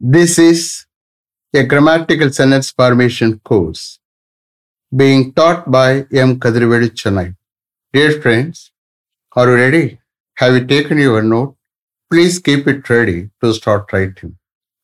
[0.00, 0.86] This is
[1.52, 3.98] a grammatical sentence formation course
[4.94, 6.38] being taught by M.
[6.38, 7.34] Kadirvedi Chennai.
[7.92, 8.70] Dear friends,
[9.34, 9.98] are you ready?
[10.36, 11.56] Have you taken your note?
[12.08, 14.36] Please keep it ready to start writing.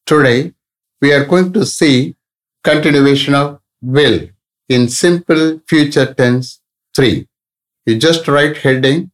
[0.04, 0.52] Today,
[1.00, 2.16] we are going to see
[2.64, 4.18] continuation of will
[4.68, 6.60] in simple future tense
[6.96, 7.28] 3.
[7.86, 9.12] You just write heading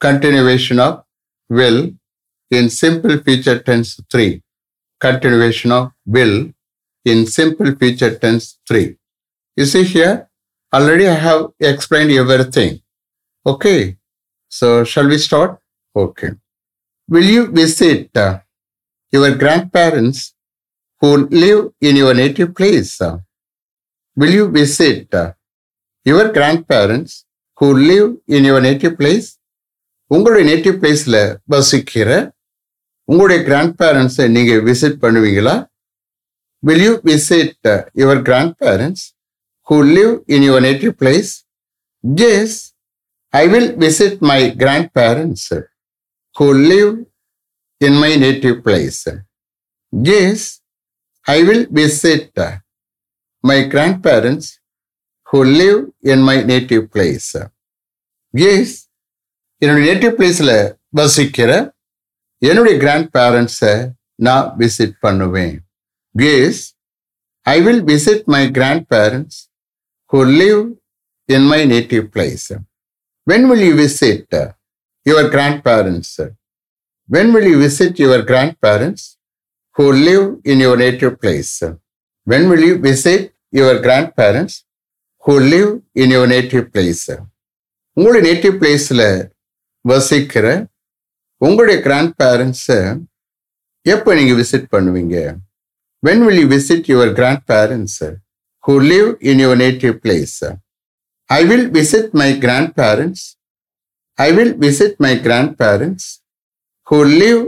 [0.00, 1.04] continuation of
[1.50, 1.90] will
[2.50, 4.42] in simple future tense 3
[5.01, 6.51] Continuation of will
[7.05, 8.95] in simple future tense 3.
[9.55, 10.29] You see here,
[10.73, 12.81] already I have explained everything.
[13.45, 13.97] Okay,
[14.49, 15.59] so shall we start?
[15.95, 16.31] Okay.
[17.09, 18.39] Will you visit uh,
[19.11, 20.33] your grandparents
[20.99, 22.99] who live in your native place?
[24.15, 25.33] Will you visit uh,
[26.03, 27.25] your grandparents
[27.57, 29.27] who live in your native place?
[30.09, 31.17] உங்களுடைய native பிளேஸ்ல
[31.49, 32.09] வசிக்கிற
[33.12, 35.54] உங்களுடைய கிராண்ட் பேரண்ட்ஸை நீங்கள் visit பண்ணுவீங்களா?
[36.62, 37.68] Will you visit
[38.00, 38.20] your
[38.62, 39.04] grandparents
[39.68, 41.30] who live in your native place
[42.30, 42.56] yes
[43.34, 44.40] I will visit my
[44.98, 45.46] grandparents
[46.36, 46.92] who live
[47.80, 49.00] in my native place
[50.14, 50.46] yes
[51.26, 52.40] I will visit
[53.44, 53.58] my
[54.06, 54.50] grandparents
[55.28, 55.78] who live
[56.12, 57.30] in my native place
[58.34, 58.74] yes
[59.62, 60.56] என்னுடைய native பிளேஸில்
[60.94, 61.50] வசிக்கிற
[62.42, 63.74] என்னுடைய கிராண்ட் பேரண்ட்ஸை
[64.26, 65.54] நான் visit பண்ணுவேன்.
[66.14, 66.60] Yes
[67.46, 68.42] I will visit my
[68.94, 69.38] grandparents
[70.12, 70.60] who live
[71.28, 72.46] in my native place
[73.26, 74.34] when will you visit
[75.06, 75.28] your
[75.68, 76.14] grandparents
[77.08, 78.24] when will you visit your
[78.66, 79.06] grandparents
[79.76, 81.54] who live in your native place
[82.26, 83.26] when will you visit
[83.58, 83.80] your
[84.20, 84.58] grandparents
[85.24, 85.70] who live
[86.02, 87.06] in your native place
[87.96, 89.06] உங்களுடைய native பிளேஸில்
[89.84, 90.46] வசிக்கிற
[91.42, 92.78] உங்களுடைய கிராண்ட் பேரண்ட்ஸை
[93.86, 95.16] எப்போ நீங்கள் visit பண்ணுவீங்க?
[96.02, 97.12] When will you visit your
[97.52, 98.00] grandparents
[98.64, 100.36] who live in your native place
[101.30, 102.28] I will visit my
[102.80, 103.24] grandparents
[104.18, 105.12] I will visit my
[105.62, 106.08] grandparents
[106.86, 107.40] who live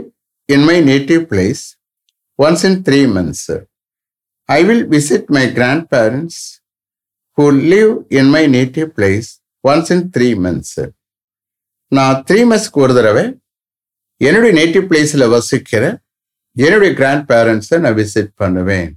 [0.49, 1.63] in my native place
[2.39, 3.47] once in three months
[4.49, 5.45] I will visit my
[5.93, 6.41] grandparents
[7.37, 7.89] who live
[8.19, 9.29] in my native place
[9.63, 10.77] once in three months
[11.91, 13.25] நான் three மந்த்ஸ்க்கு ஒரு தடவை
[14.21, 15.83] என்னுடைய native பிளேஸில் வசிக்கிற
[16.55, 18.91] என்னுடைய கிராண்ட் பேரண்ட்ஸை நான் விசிட் பண்ணுவேன்.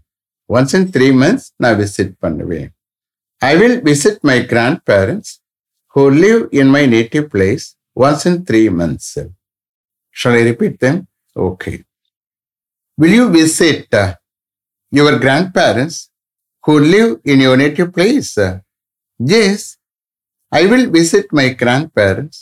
[0.51, 2.69] ஒன்ஸ் இன் த்ரீ மந்த்ஸ் நான் விசிட் பண்ணுவேன்.
[3.43, 4.37] I will visit my
[4.91, 5.33] grandparents
[5.97, 7.67] who live in my native place
[8.07, 9.13] once in three months
[10.17, 11.01] shall I repeat them
[11.37, 11.73] okay
[12.99, 13.97] will you visit
[14.93, 15.19] your
[15.59, 16.01] grandparents
[16.65, 18.33] who live in your native place
[19.41, 19.67] yes
[20.53, 21.47] I will visit my
[22.01, 22.41] grandparents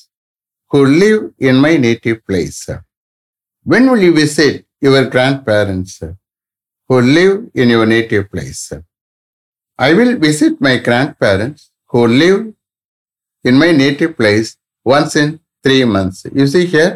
[0.71, 2.69] who live in my native place.
[3.67, 5.93] When will you visit your grandparents
[6.91, 8.73] who live in your native place?
[9.79, 12.53] I will visit my grandparents who live
[13.45, 14.57] in my native place
[14.87, 16.27] once in three months.
[16.33, 16.93] You see here,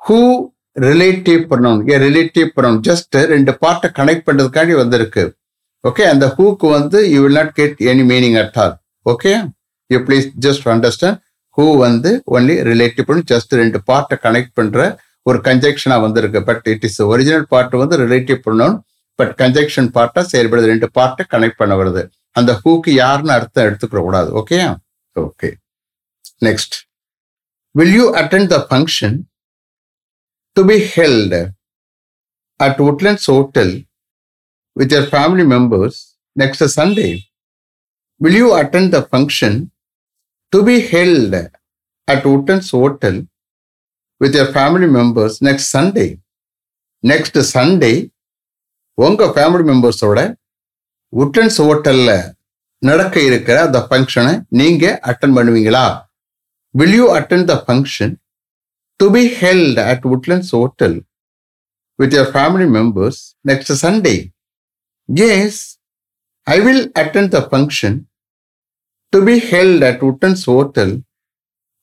[0.00, 0.20] who
[0.76, 5.24] relative pronoun a relative pronoun just ரெண்டு பார்ட்டை connect பண்ணுறதுக்காண்டி வந்திருக்கு
[5.84, 8.74] okay அந்த ஹூக்கு வந்து you will not get any meaning at all
[9.12, 9.32] okay
[9.90, 11.18] you please just understand
[11.56, 14.80] who வந்து only relative pronoun just ரெண்டு பார்ட்டை கனெக்ட் பண்ணுற
[15.26, 16.40] ஒரு கன்ஜெக்ஷனாக வந்திருக்கு.
[16.48, 18.76] But it is original part வந்து ரிலேட்டிவ் பண்ணணும்
[19.18, 20.70] பட் கன்ஜெக்ஷன் பார்ட்டாக செயல்படுது.
[20.72, 22.02] ரெண்டு பார்ட்டை கனெக்ட் பண்ண வருது.
[22.38, 24.30] அந்த ஹூக்கு யாருன்னு அர்த்தம் எடுத்துக்க கூடாது.
[24.40, 24.58] Okay
[25.16, 25.50] okay
[26.48, 26.76] next
[27.74, 29.16] will you attend the function
[30.56, 31.40] to be held
[32.60, 33.74] at Woodlands hotel
[34.76, 35.98] with your family members
[36.36, 37.08] next Sunday
[38.20, 39.58] will you attend the function
[40.52, 41.36] to be held
[42.08, 43.18] at Wotton's hotel
[44.20, 46.06] with your family members next Sunday
[47.04, 47.92] next Sunday
[48.98, 50.20] உங்கள் family மெம்பர்ஸோட
[51.12, 52.16] உட்டன்ஸ் ஹோட்டலில்
[52.82, 55.86] நடக்க இருக்கிற அந்த ஃபங்க்ஷனை நீங்கள் attend பண்ணுவீங்களா
[56.74, 58.14] will you attend the function
[59.00, 60.96] to be held at Woodlands hotel
[61.98, 63.20] with your family members
[63.50, 64.16] next Sunday
[65.30, 65.60] yes
[66.46, 67.98] I will attend the function
[69.12, 70.90] to be held at Woodlands Hotel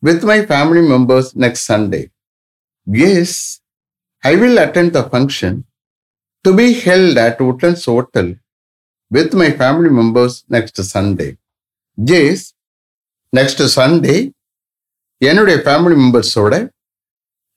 [0.04, 2.04] with my family members next Sunday.
[2.88, 3.62] Yes,
[4.24, 5.66] I will attend the function
[6.46, 8.28] to be held at Woodlands Hotel
[9.12, 11.32] with my family members next Sunday.
[11.98, 12.40] Yes,
[13.34, 14.20] next Sunday,
[15.22, 16.54] என்னுடைய family மெம்பர்ஸோட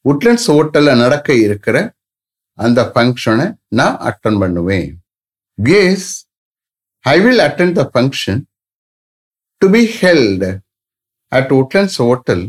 [0.05, 1.77] Woodlands ஹோட்டல்ல நடக்க இருக்கிற
[2.59, 3.47] அந்த ஃபங்க்ஷனை
[3.79, 4.89] நான் attend பண்ணுவேன்
[5.83, 6.09] yes
[7.05, 8.41] I will attend the function
[9.63, 10.47] to be held
[11.33, 12.45] at Woodlands hotel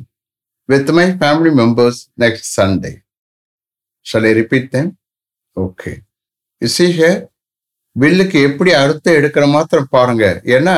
[0.70, 2.92] with my family members next Sunday.
[4.06, 4.88] Shall I repeat them?
[5.58, 5.96] Okay.
[6.62, 7.18] see here
[7.96, 10.24] வில்லுக்கு எப்படி அர்த்தம் எடுக்கிற மாத்திரம் பாருங்க
[10.56, 10.76] ஏன்னா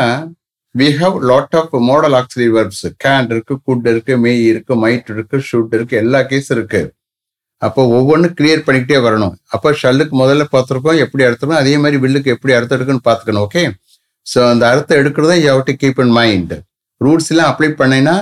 [0.76, 5.38] we have lot of modal auxiliary verbs can இருக்கு good இருக்கு may இருக்கு மைட் இருக்கு
[5.50, 6.82] ஷூட் இருக்கு எல்லா கேஸ் இருக்கு
[7.62, 12.56] அப்போ ஒவ்வொன்றும் கிளியர் பண்ணிக்கிட்டே வரணும் அப்போ ஷல்லுக்கு முதல்ல பார்த்துருக்கோம் எப்படி அர்த்தம் அதே மாதிரி வில்லுக்கு எப்படி
[12.58, 13.64] அர்த்தம் எடுக்குன்னு பார்த்துக்கணும் ஓகே
[14.26, 16.54] ஸோ அந்த அர்த்தம் எடுக்கிறதும் you to keep in mind
[17.02, 18.16] rules எல்லாம் அப்ளை பண்ணினா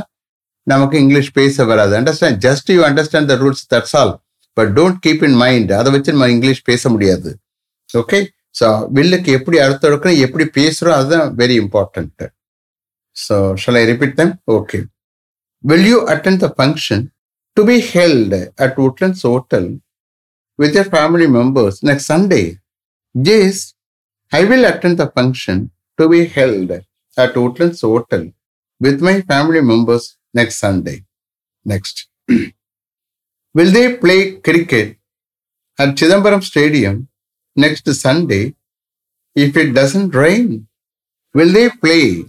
[0.67, 1.93] நமக்கு இங்கிலீஷ் பேச வராது.
[1.99, 4.13] Understand just you understand the rules that's all
[4.57, 7.29] but don't keep in mind அதை வச்சு நம்ம இங்கிலீஷ் பேச முடியாது.
[7.89, 8.19] ஓகே
[8.59, 8.67] ஸோ
[8.97, 12.23] வில்லுக்கு எப்படி அர்த்தம் எடுக்கணும் எப்படி பேசுகிறோம் அதுதான் very important
[13.17, 14.79] so shall I repeat them okay
[15.63, 17.03] will you attend the function
[17.57, 18.35] to be held
[18.65, 19.69] at Woodlands hotel
[20.59, 22.43] with your family members next Sunday
[23.15, 23.55] Yes,
[24.31, 25.57] I will attend the function
[25.98, 26.70] to be held
[27.16, 28.24] at Woodlands Hotel
[28.80, 31.04] with my family members next Sunday.
[31.64, 32.08] Next.
[33.54, 34.96] will they play cricket
[35.78, 37.08] at Chidambaram Stadium
[37.56, 38.54] next Sunday
[39.34, 40.68] if it doesn't rain?
[41.34, 42.24] Will they play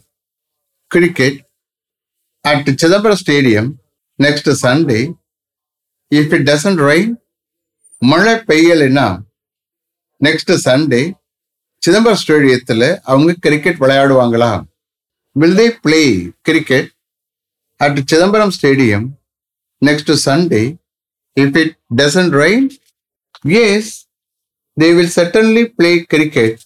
[0.89, 1.45] cricket
[2.43, 3.79] at Chidambaram Stadium
[4.17, 5.13] next Sunday
[6.11, 7.09] if it doesn't rain?
[8.01, 9.07] மழை பெய்யலைன்னா
[10.25, 11.01] next Sunday
[11.84, 14.52] Chidambaram ஸ்டேடியத்தில் அவங்க cricket விளையாடுவாங்களா?
[15.36, 16.00] Will they play
[16.42, 16.90] cricket
[17.80, 19.06] at Chidambaram stadium
[19.82, 20.62] next Sunday
[21.36, 22.66] if it doesn't rain
[23.62, 23.90] yes
[24.76, 26.60] they will certainly play cricket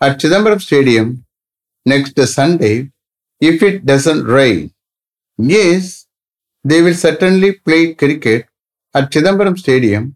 [0.00, 1.10] at Chidambaram stadium
[1.86, 2.72] next Sunday
[3.40, 4.62] if it doesn't rain
[5.62, 5.90] yes
[6.64, 8.44] they will certainly play cricket
[8.94, 10.06] at Chidambaram stadium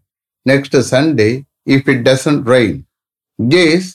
[0.45, 1.29] next Sunday
[1.67, 2.77] if it doesn't rain
[3.63, 3.89] yes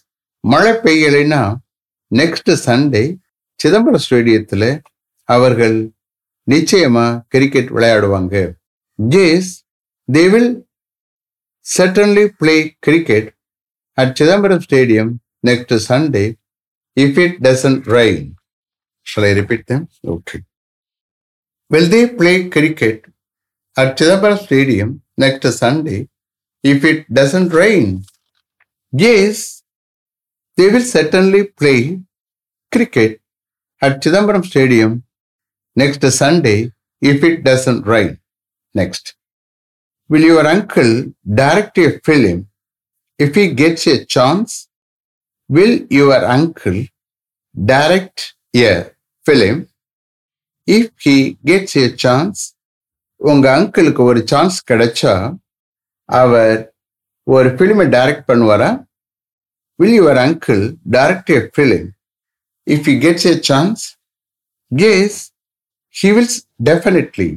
[0.52, 1.56] மழை பெய்யலைன்னா
[2.14, 3.18] next Sunday
[3.54, 4.80] Chidambaram ஸ்டேடியத்தில்
[5.24, 5.92] அவர்கள்
[6.50, 8.52] நிச்சயமா cricket விளையாடுவாங்க.
[8.94, 9.64] Yes
[10.12, 10.66] they will
[11.78, 13.36] certainly play cricket
[13.92, 15.12] at Chidambaram stadium
[15.46, 16.34] next Sunday
[17.00, 18.34] if it doesn't rain
[19.00, 19.82] shall repeat them?
[20.02, 20.38] Okay
[21.70, 22.98] Will they play cricket
[23.76, 26.08] at Chidambaram Stadium next Sunday
[26.64, 28.04] if it doesn't rain?
[28.92, 29.55] Yes,
[30.58, 32.00] they will certainly play
[32.72, 33.20] cricket
[33.82, 34.92] at Chidambaram Stadium
[35.76, 36.72] next Sunday
[37.02, 38.18] if it doesn't rain.
[38.74, 39.14] Next.
[40.10, 40.92] Will your uncle
[41.34, 42.48] direct a film
[43.20, 44.68] if he gets a chance?
[45.50, 46.78] Will your uncle
[47.54, 48.90] direct a
[49.26, 49.68] film
[50.68, 52.38] if he gets a chance?
[53.28, 55.12] உங்க அங்கிளுக்கு ஒரு chance கிடைச்சா
[56.20, 56.58] அவர்
[57.34, 58.68] ஒரு ஃபிலிமை direct பண்ணுவாரா
[59.78, 60.62] will your uncle
[60.96, 61.88] direct a film
[62.66, 63.82] if he gets a chance
[64.92, 65.18] yes
[65.94, 66.32] he will
[66.68, 67.30] definitely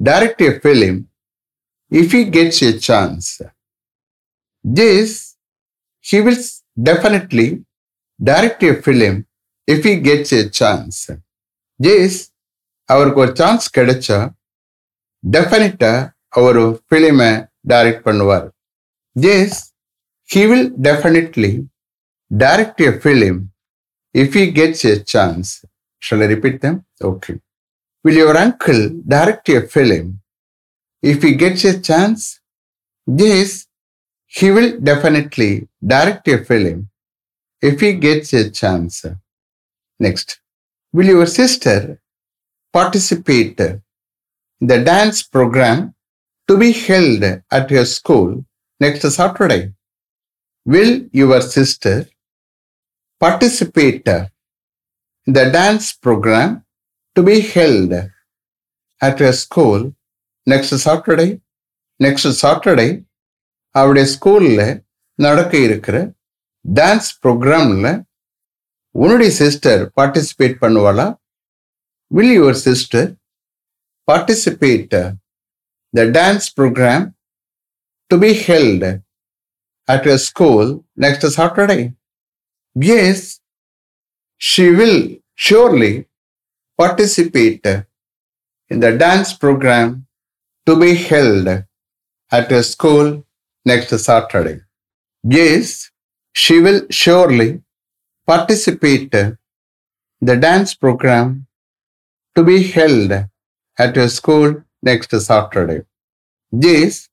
[0.00, 0.98] direct a film
[1.92, 3.28] if he gets a chance
[4.88, 5.16] yes
[6.04, 6.42] he will
[6.88, 7.48] definitely
[8.20, 9.18] direct a film
[9.68, 11.00] if he gets a chance
[11.80, 12.20] yes
[12.88, 14.18] அவருக்கு ஒரு chance கிடைச்சா
[15.24, 15.92] டெஃபினட்டா
[16.38, 17.30] அவர் ஃபிலிமை
[17.68, 18.46] direct பண்ணுவார்.
[19.14, 19.60] Yes
[20.26, 21.68] He will definitely
[22.34, 23.50] direct a film
[24.12, 25.64] if he gets a chance.
[25.98, 26.84] Shall I repeat them?
[27.00, 27.40] Okay.
[28.02, 30.20] Will your uncle direct a film
[31.02, 32.40] if he gets a chance?
[33.06, 33.66] Yes,
[34.26, 36.88] he will definitely direct a film
[37.60, 39.04] if he gets a chance.
[40.00, 40.40] Next.
[40.92, 42.00] Will your sister
[42.72, 43.82] participate in
[44.60, 45.94] the dance program
[46.48, 48.44] to be held at your school
[48.80, 49.72] next Saturday?
[50.66, 52.02] Will your sister
[53.20, 54.08] participate
[55.26, 56.52] the dance programme
[57.16, 57.94] to be be
[59.00, 59.82] at at school school
[60.46, 61.26] next Saturday
[62.00, 62.88] next Saturday
[63.74, 64.64] அவருடைய ஸ்கூலில்
[65.18, 65.96] நடக்க இருக்கிற
[66.64, 67.90] dance ப்ரோக்ராமில்
[68.94, 71.06] உன்னுடைய sister participate பண்ணுவாளா
[72.10, 73.08] will your sister
[74.08, 74.96] participate
[75.94, 77.06] the dance programme
[78.10, 78.86] to be held
[79.88, 81.94] at your school next Saturday?
[82.74, 83.40] Yes,
[84.38, 86.06] she will surely
[86.76, 87.64] participate
[88.68, 90.06] in the dance program
[90.66, 91.48] to be held
[92.32, 93.24] at your school
[93.64, 94.60] next Saturday.
[95.22, 95.90] Yes,
[96.32, 97.62] she will surely
[98.26, 99.38] participate in
[100.20, 101.46] the dance program
[102.34, 103.12] to be held
[103.78, 105.82] at your school next Saturday.
[106.50, 107.08] Yes,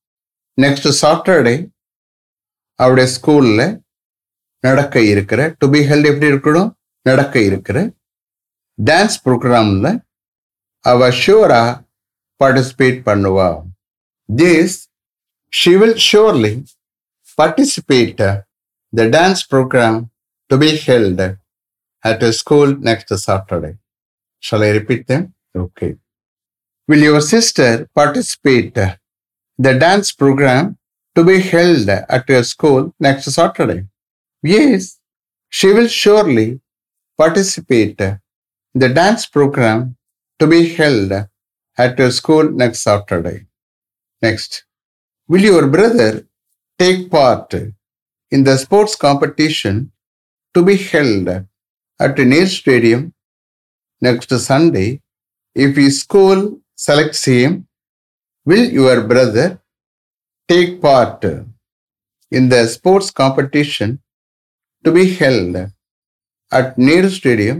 [0.58, 1.70] next Saturday
[2.82, 3.62] அவருடைய ஸ்கூல்ல
[4.64, 6.70] நடக்க இருக்கிற to be held எப்படி இருக்கணும்
[7.06, 7.78] நடக்க இருக்கிற
[8.80, 9.88] dance ப்ரோக்ராம்ல
[10.86, 11.64] அவ ஷூரா
[12.42, 13.50] பார்ட்டிசிபேட் பண்ணுவா
[14.30, 14.78] this
[15.54, 16.54] she will surely
[17.38, 18.24] participate
[18.94, 20.00] the dance programme
[20.52, 21.24] to be held
[22.04, 23.72] at school next Saturday
[24.44, 25.26] shall I repeat them
[25.60, 25.90] okay
[26.90, 28.80] will your sister participate
[29.60, 30.70] the dance programme
[31.15, 33.88] to be held at your school next Saturday?
[34.44, 35.00] Yes,
[35.50, 36.62] she will surely
[37.18, 38.20] participate in
[38.74, 39.98] the dance program
[40.39, 41.12] to be held
[41.77, 43.46] at your school next Saturday.
[44.22, 44.65] Next,
[45.27, 46.27] will your brother
[46.80, 47.53] take part
[48.32, 49.91] in the sports competition
[50.53, 51.27] to be held
[52.00, 53.13] at near stadium
[54.01, 55.01] next Sunday
[55.53, 57.68] if his school selects him?
[58.46, 59.62] Will your brother
[60.51, 61.22] take part
[62.31, 63.89] in the sports competition
[64.86, 65.55] to be held
[66.51, 67.58] at Nehru Stadium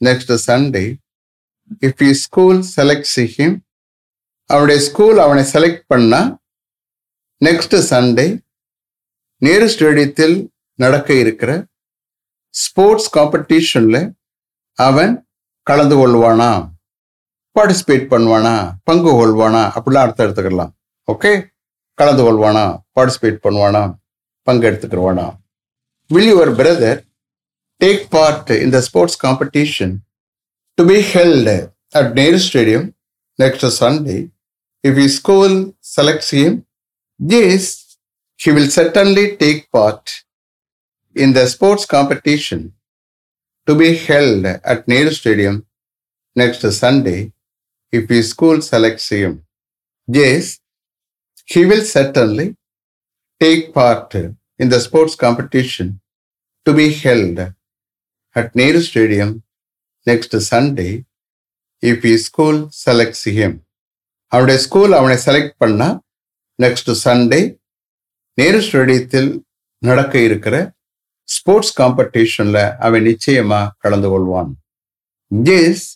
[0.00, 0.86] next Sunday.
[1.80, 3.52] If his school selects him
[4.50, 6.18] அவனுடைய school அவனை select பண்ணா
[7.40, 8.26] next Sunday
[9.42, 10.36] Nehru ஸ்டேடியத்தில்
[10.82, 11.50] நடக்க இருக்கிற
[12.54, 14.00] sports காம்படிஷனில்
[14.78, 15.14] அவன்
[15.70, 16.50] கலந்து கொள்வானா
[17.56, 18.54] பார்ட்டிசிபேட் பண்ணுவானா
[18.88, 20.72] பங்கு கொள்வானா அப்படிலாம் அர்த்தம் எடுத்துக்கலாம்.
[21.12, 21.32] ஓகே
[21.98, 23.84] கலந்து கொள்வானா பார்ட்டிசிபேட் பண்ணுவானா
[24.46, 25.26] பங்கு எடுத்துக்கிறவானா
[26.10, 27.00] will your brother
[27.80, 29.94] take part in the sports competition
[30.78, 31.50] to be held
[32.00, 32.86] at Nehru stadium
[33.38, 34.18] next Sunday
[34.84, 35.56] if he school
[35.96, 36.56] selects him
[37.20, 37.64] yes
[38.40, 40.10] he will certainly take part
[41.16, 42.72] in the sports competition
[43.68, 45.66] to be held at Nehru Stadium
[46.36, 47.32] next Sunday
[47.92, 49.44] if his school selects him.
[50.08, 50.60] Yes,
[51.44, 52.46] he will certainly
[53.40, 54.14] take part
[54.60, 56.00] in the sports competition
[56.66, 57.38] to be held
[58.36, 59.30] at Nehru Stadium
[60.06, 60.92] next Sunday
[61.82, 63.52] if his school selects him.
[64.32, 65.88] அவனுடைய school அவனை select பண்ணா
[66.58, 67.40] next Sunday
[68.38, 69.28] Nehru ஸ்டேடியத்தில்
[69.82, 70.54] நடக்க இருக்கிற
[71.28, 74.50] sports காம்படிஷன்ல அவன் நிச்சயமா கலந்து கொள்வான்
[75.58, 75.86] yes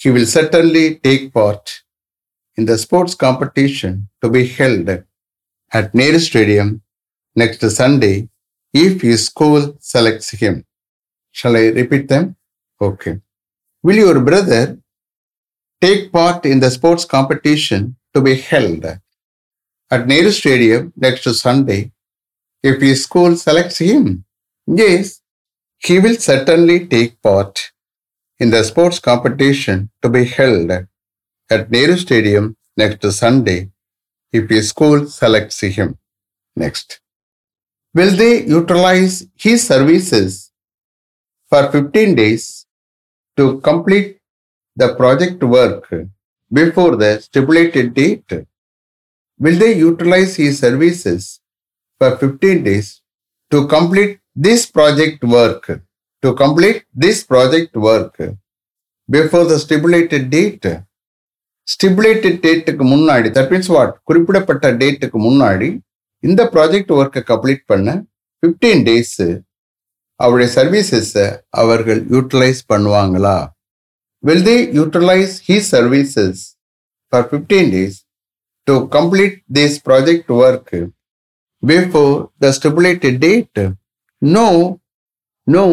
[0.00, 1.64] he will certainly take part
[2.58, 4.88] in the sports competition to be held
[5.78, 6.82] at Nehru Stadium
[7.36, 8.28] next Sunday
[8.74, 10.64] if his school selects him.
[11.30, 12.34] Shall I repeat them?
[12.80, 13.20] Okay.
[13.84, 14.76] Will your brother
[15.80, 21.92] take part in the sports competition to be held at Nehru Stadium next Sunday
[22.62, 24.24] if his school selects him?
[24.66, 25.22] Yes,
[25.78, 27.70] he will certainly take part
[28.40, 30.88] in the sports competition to be held
[31.50, 33.70] at Nehru Stadium next Sunday
[34.32, 35.98] if his school selects him.
[36.56, 37.00] Next.
[37.94, 40.52] Will they utilize his services
[41.48, 42.66] for 15 days
[43.36, 44.18] to complete
[44.76, 45.92] the project work
[46.52, 48.30] before the stipulated date?
[49.38, 51.40] Will they utilize his services
[51.98, 53.02] for 15 days
[53.50, 55.80] to complete this project work?
[56.22, 58.20] To complete this project work
[59.08, 60.66] before the stipulated date?
[61.68, 65.68] Stipulated டேட்டுக்கு முன்னாடி that means what குறிப்பிடப்பட்ட டேட்டுக்கு முன்னாடி
[66.24, 67.88] இந்த project ஒர்க்கை complete பண்ண
[68.42, 69.26] fifteen days
[70.20, 73.36] அவருடைய சர்வீசஸை அவர்கள் யூட்டிலைஸ் பண்ணுவாங்களா?
[74.24, 76.40] Will they utilize his services
[77.12, 77.98] for fifteen days
[78.66, 80.74] to complete this project work
[81.62, 83.60] before the stipulated date
[84.22, 84.48] no
[85.46, 85.64] no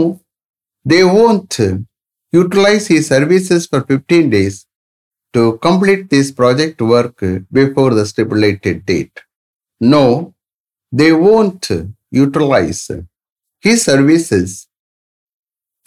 [0.85, 1.59] they won't
[2.33, 4.59] utilize his services for fifteen days
[5.35, 7.17] to complete this project work
[7.51, 9.17] before the stipulated date.
[9.81, 10.33] No,
[10.93, 11.69] they won't
[12.11, 12.89] utilize
[13.63, 14.67] his services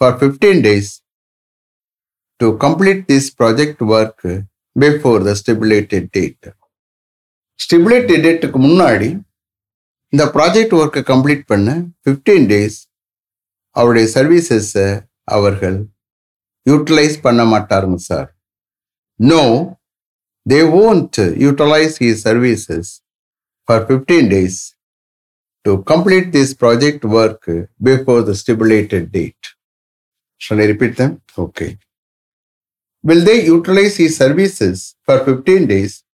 [0.00, 1.00] for 15 days
[2.40, 4.20] to complete this project work
[4.76, 6.42] before the stipulated date.
[7.60, 9.08] Stipulated டேட்டுக்கு முன்னாடி
[10.12, 11.70] இந்த project ஒர்க்கை complete பண்ண
[12.02, 12.76] fifteen days
[13.76, 14.86] அவருடைய சர்வீசஸை
[15.36, 15.78] அவர்கள்
[16.66, 18.28] utilise பண்ண மாட்டாருங்க sir
[19.20, 19.44] no
[20.50, 21.16] they won't
[21.48, 23.02] utilize his services
[23.66, 24.74] for 15 days
[25.64, 27.46] to complete this project work
[27.82, 29.44] before the stipulated date.
[30.38, 31.20] Shall I repeat them?
[31.36, 31.78] Okay.
[33.02, 36.04] Will they utilize his services for 15 days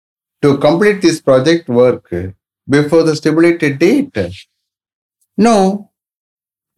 [0.43, 2.13] to complete this project work
[2.69, 4.17] before the stipulated date?
[5.37, 5.91] No,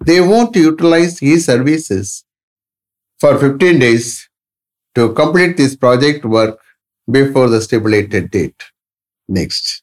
[0.05, 2.25] they won't utilize his services
[3.19, 4.29] for 15 days
[4.97, 6.59] to complete this project work
[7.09, 8.63] before the stipulated date.
[9.29, 9.83] Next,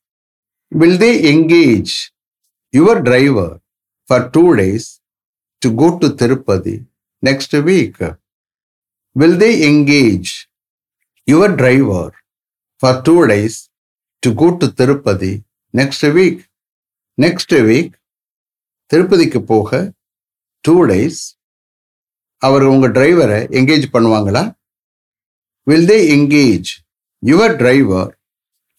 [0.72, 2.12] will they engage
[2.74, 3.62] your driver
[4.10, 5.00] for two days
[5.62, 6.86] to go to Tirupati
[7.22, 7.98] next week?
[9.16, 10.50] Will they engage
[11.28, 12.14] your driver
[12.82, 13.70] for two days
[14.24, 15.44] to go to Tirupati
[15.74, 16.40] next week?
[17.18, 17.92] Next week,
[18.92, 19.70] திருப்பதிக்கு போக
[20.66, 21.22] two days
[22.48, 24.44] அவர் உங்க டிரைவரை engage பண்ணுவாங்களா
[25.67, 26.71] Will they engage
[27.23, 28.11] your driver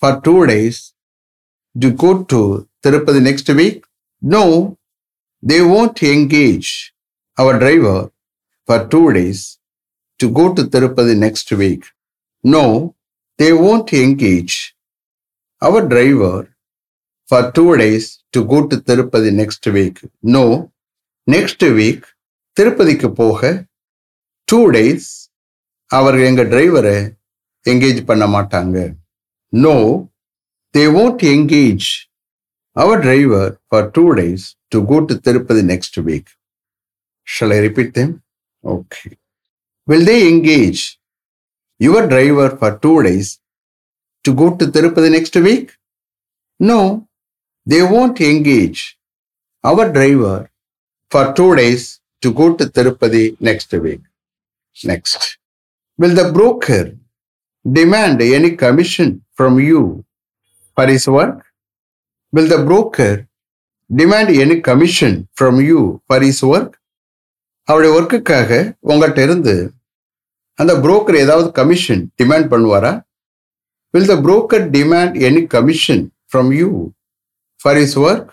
[0.01, 0.82] for two days
[1.75, 2.41] to go to
[2.86, 3.82] Tirupati next week
[4.22, 4.46] no
[5.44, 6.70] they won't engage
[7.38, 8.00] our driver
[8.68, 9.41] for two days
[10.20, 11.86] to go to Tirupati next week.
[12.44, 12.96] No,
[13.39, 14.75] they won't engage
[15.62, 16.56] our driver
[17.29, 19.98] for two days to go to Tirupati next week.
[20.36, 20.46] No,
[21.27, 22.03] next week
[22.58, 23.41] திருப்பதிக்கு போக
[24.48, 25.10] two days
[25.91, 26.97] அவர்கள் எங்கள் டிரைவரை
[27.67, 28.79] engage பண்ண மாட்டாங்க
[29.53, 29.76] no
[30.75, 31.88] they won't engage
[32.76, 36.31] our driver for two days to go to Tirupati next week
[37.29, 38.14] shall I repeat them
[38.64, 39.03] okay
[39.88, 40.83] will they engage
[41.81, 43.31] your driver for two days
[44.25, 45.71] to go to Tirupati next week
[46.61, 46.81] no
[47.67, 48.83] they won't engage
[49.64, 50.45] our driver
[51.12, 51.87] for two days
[52.23, 54.05] to go to Tirupati next week
[54.76, 55.26] next
[55.99, 56.85] will the broker
[57.65, 59.81] demand any commission from you
[60.77, 61.43] for his work
[62.33, 63.13] Will the broker
[63.91, 66.75] demand any commission from you for his work
[67.69, 68.51] அவருடைய ஒர்க்குக்காக
[68.83, 69.55] உங்கள்கிட்ட இருந்து
[70.59, 72.93] அந்த broker ஏதாவது commission demand பண்ணுவாரா
[73.95, 76.69] will the broker demand any commission from you
[77.61, 78.33] for his work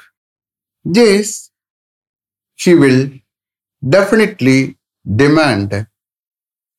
[0.85, 1.33] yes
[2.59, 3.03] she will
[3.83, 4.57] definitely
[5.05, 5.75] demand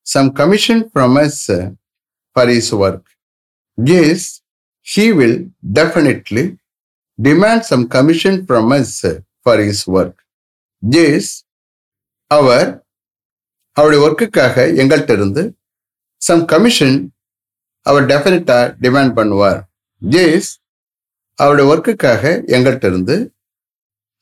[0.07, 1.71] some commission from us uh,
[2.37, 3.05] for his work.
[3.79, 4.43] Yes,
[4.87, 5.37] he will
[5.73, 6.59] definitely
[7.19, 10.17] demand some commission from us uh, for his work.
[10.83, 11.25] Yes,
[12.31, 12.69] அவர்
[13.77, 15.43] அவருடைய ஒர்க்குக்காக எங்கள்கிட்ட இருந்து
[16.23, 16.97] some commission
[17.87, 19.61] அவர் டெஃபினட்டாக demand பண்ணுவார்
[20.03, 20.49] ஜேஸ்
[21.39, 22.23] அவருடைய ஒர்க்குக்காக
[22.57, 23.17] எங்கள்கிட்ட இருந்து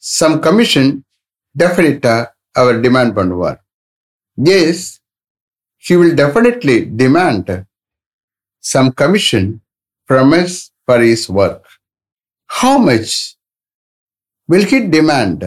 [0.02, 0.90] சம் கமிஷன்
[1.56, 3.58] டெஃபினட்டாக அவர் டிமாண்ட் பண்ணுவார்
[4.38, 4.84] ஜேஸ்
[5.86, 7.46] he will definitely demand
[8.72, 9.44] some commission
[10.08, 10.52] from us
[10.86, 11.62] for his work.
[12.58, 13.10] How much
[14.50, 15.40] will he demand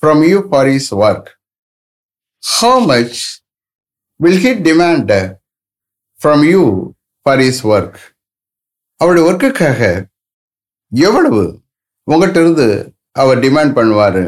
[0.00, 1.26] from you for his work?
[2.60, 3.14] How much
[4.22, 5.10] will he demand
[6.22, 6.62] from you
[7.24, 7.94] for his work?
[9.00, 9.80] அவருடைய ஒர்க்குக்காக
[11.06, 11.42] எவ்வளவு
[12.10, 12.66] உங்கள்கிட்ட இருந்து
[13.22, 14.24] அவர் demand பண்ணுவாரு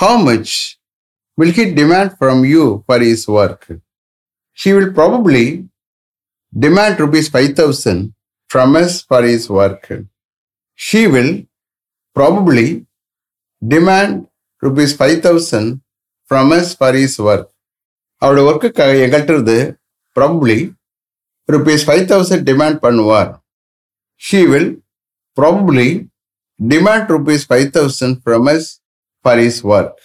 [0.00, 0.50] how much
[1.38, 3.62] will he demand from you for his work?
[4.58, 4.90] She will
[5.28, 5.44] she
[6.52, 8.02] demand probably five thousand
[8.50, 9.84] from from for his his work.
[11.06, 11.32] Will
[12.44, 12.70] will
[13.62, 14.16] demand
[14.62, 15.70] demand five thousand
[16.30, 17.48] from us for his work
[18.22, 19.56] அவரோட ஒர்க்குக்காக எங்கட்டுறது
[20.16, 20.58] probably
[21.48, 23.30] rupees five thousand demand பண்ணுவார்
[24.22, 24.70] she will
[25.36, 25.88] probably
[26.60, 28.68] demand rupees five thousand from us
[29.24, 30.02] for his work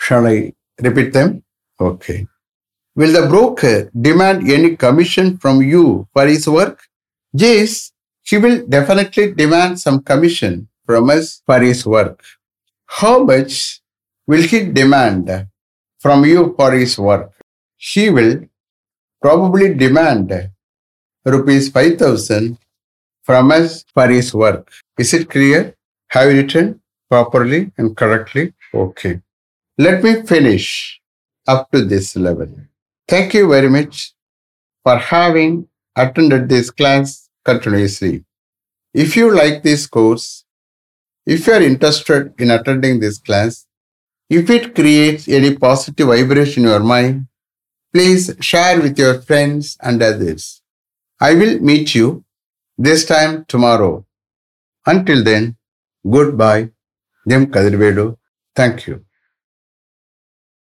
[0.00, 0.38] shall I
[0.78, 1.32] repeat them
[1.80, 2.14] okay
[2.96, 6.86] Will the broker demand any commission from you for his work?
[7.32, 12.22] Yes, he will definitely demand some commission from us for his work.
[12.86, 13.80] How much
[14.26, 15.48] will he demand
[15.98, 17.32] from you for his work?
[17.76, 18.44] He will
[19.20, 20.50] probably demand
[21.24, 22.58] rupees 5000
[23.22, 24.70] from us for his work.
[24.98, 25.74] Is it clear?
[26.08, 26.80] Have you written?
[27.14, 28.52] properly and correctly?
[28.72, 29.20] Okay.
[29.78, 31.00] Let me finish
[31.46, 32.48] up to this level.
[33.08, 34.14] Thank you very much
[34.82, 38.24] for having attended this class continuously.
[38.92, 40.44] If you like this course,
[41.26, 43.66] if you are interested in attending this class,
[44.30, 47.26] if it creates any positive vibration in your mind,
[47.92, 50.62] please share with your friends and others.
[51.20, 52.24] I will meet you
[52.78, 54.04] this time tomorrow.
[54.86, 55.56] Until then,
[56.08, 56.70] goodbye.
[57.28, 58.16] Jim Kadirvedu.
[58.54, 59.04] Thank you.